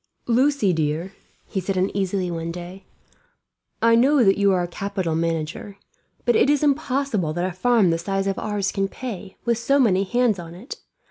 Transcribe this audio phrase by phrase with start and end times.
[0.25, 1.13] "Lucie, dear,"
[1.45, 2.87] he said uneasily one day,
[3.83, 5.77] "I know that you are a capital manager;
[6.25, 9.77] but it is impossible that a farm the size of ours can pay, with so
[9.79, 10.77] many hands on it.